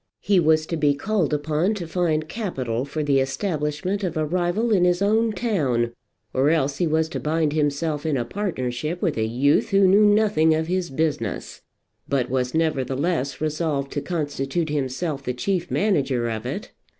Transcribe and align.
He 0.21 0.39
was 0.39 0.65
to 0.65 0.75
be 0.77 0.95
called 0.95 1.31
upon 1.31 1.75
to 1.75 1.85
find 1.87 2.27
capital 2.27 2.85
for 2.85 3.03
the 3.03 3.19
establishment 3.19 4.03
of 4.03 4.17
a 4.17 4.25
rival 4.25 4.71
in 4.71 4.83
his 4.83 4.99
own 4.99 5.31
town, 5.31 5.91
or 6.33 6.49
else 6.49 6.77
he 6.77 6.87
was 6.87 7.07
to 7.09 7.19
bind 7.19 7.53
himself 7.53 8.03
in 8.03 8.17
a 8.17 8.25
partnership 8.25 8.99
with 8.99 9.15
a 9.15 9.25
youth 9.27 9.69
who 9.69 9.87
knew 9.87 10.03
nothing 10.07 10.55
of 10.55 10.65
his 10.65 10.89
business, 10.89 11.61
but 12.09 12.31
was 12.31 12.55
nevertheless 12.55 13.39
resolved 13.39 13.91
to 13.91 14.01
constitute 14.01 14.69
himself 14.69 15.21
the 15.21 15.35
chief 15.35 15.69
manager 15.69 16.27
of 16.31 16.47
it! 16.47 16.71